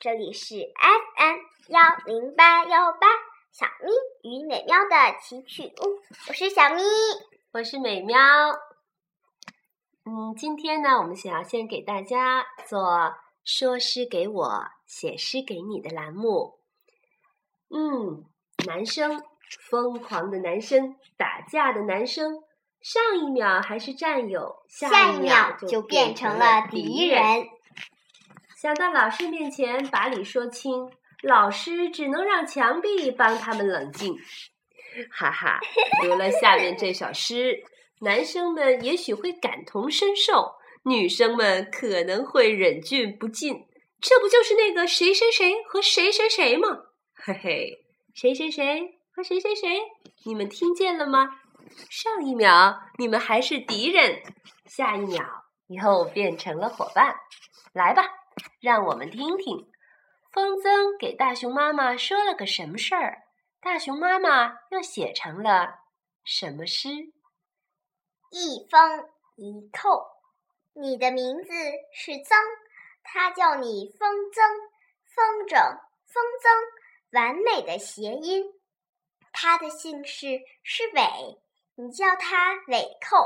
[0.00, 1.36] 这里是 FM
[1.68, 3.06] 幺零八幺八
[3.52, 6.80] 小咪与美喵的奇趣屋，我是小咪，
[7.52, 8.16] 我是美喵。
[10.06, 16.60] 嗯，今天呢，我们想要先给大家做说诗给我，写诗给你的栏目。
[17.68, 18.24] 嗯，
[18.66, 19.22] 男生，
[19.68, 22.42] 疯狂的男生，打架的男生，
[22.80, 27.50] 上一秒还是战友，下一秒就变成了敌人。
[28.60, 30.92] 想到老师面前把理说清，
[31.22, 34.14] 老师只能让墙壁帮他们冷静。
[35.10, 35.58] 哈哈，
[36.02, 37.62] 读了下面这首诗，
[38.00, 43.66] 男生们也许会感同身受，女生们可能会忍俊不禁。
[43.98, 46.68] 这不就是那个谁谁谁和谁谁谁吗？
[47.14, 47.78] 嘿嘿，
[48.14, 49.80] 谁谁谁和谁谁谁，
[50.26, 51.30] 你们听见了吗？
[51.88, 54.20] 上一秒你们还是敌人，
[54.66, 55.24] 下一秒
[55.68, 57.14] 又变成了伙伴。
[57.72, 58.19] 来吧。
[58.60, 59.70] 让我们听听，
[60.32, 63.22] 风筝给大熊妈妈说了个什么事儿？
[63.60, 65.80] 大熊妈妈又写成了
[66.24, 66.88] 什么诗？
[68.30, 70.06] 一风一扣，
[70.72, 71.52] 你的名字
[71.92, 72.38] 是曾，
[73.02, 74.40] 他叫你风筝，
[75.14, 78.44] 风筝，风筝，完美的谐音。
[79.32, 81.42] 他的姓氏是尾，
[81.74, 83.16] 你叫他尾扣，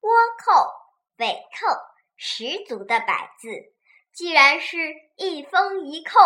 [0.00, 0.72] 倭寇，
[1.18, 1.76] 尾扣，
[2.16, 3.48] 十足的百字。
[4.12, 4.76] 既然是
[5.16, 6.18] 一封一扣，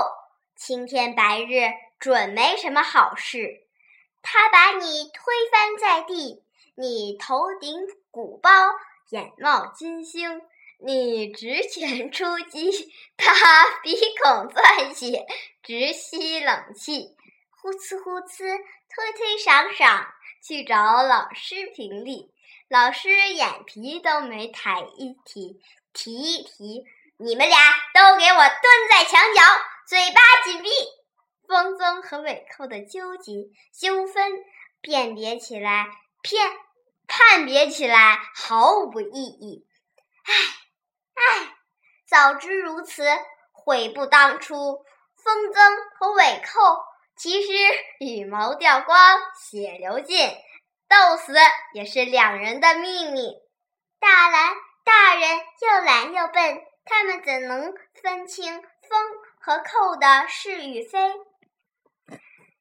[0.56, 3.62] 青天白日准没什么好事。
[4.22, 6.42] 他把你推翻在地，
[6.74, 8.50] 你头顶鼓包，
[9.10, 10.40] 眼冒金星，
[10.78, 15.26] 你直拳出击，他鼻孔钻血，
[15.62, 17.14] 直吸冷气，
[17.50, 20.06] 呼呲呼呲，推推搡搡，
[20.42, 22.32] 去找老师评理。
[22.68, 25.60] 老师眼皮都没抬一提，
[25.92, 26.84] 提一提。
[27.16, 27.56] 你们俩
[27.94, 29.42] 都给我蹲在墙角，
[29.86, 30.70] 嘴巴紧闭。
[31.46, 33.32] 风筝和尾扣的纠结
[33.72, 34.32] 纠纷
[34.80, 35.86] 辨别起来，
[36.22, 36.50] 骗
[37.06, 39.66] 判别起来毫无意义。
[40.24, 40.34] 唉
[41.14, 41.54] 唉，
[42.08, 43.06] 早知如此，
[43.52, 44.84] 悔不当初。
[45.22, 46.84] 风筝和尾扣
[47.16, 47.52] 其实
[48.00, 50.28] 羽毛掉光，血流尽，
[50.88, 51.34] 斗死
[51.74, 53.34] 也是两人的秘密。
[54.00, 56.73] 大蓝大人又懒又笨。
[56.84, 58.98] 他们怎能分清风
[59.40, 60.98] 和扣的是与非？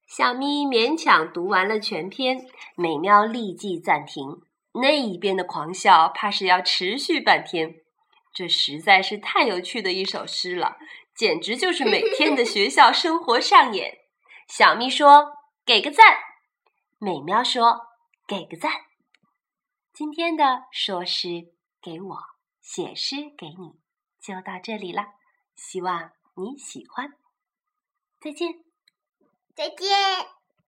[0.08, 4.42] 小咪勉强读完了全篇，美妙立即暂停。
[4.82, 7.76] 那一边的狂笑，怕是要持续半天。
[8.34, 10.78] 这实在是太有趣的一首诗了，
[11.16, 14.00] 简直就是每天的学校生活上演。
[14.48, 15.34] 小咪说
[15.66, 16.18] ：“给个赞。”
[16.98, 17.82] 美妙说
[18.28, 18.72] ：“给个赞。”
[19.94, 22.18] 今天的说诗给我，
[22.62, 23.83] 写诗给你。
[24.24, 25.16] 就到这里了，
[25.54, 27.14] 希望你喜欢。
[28.22, 28.64] 再见，
[29.54, 30.43] 再见。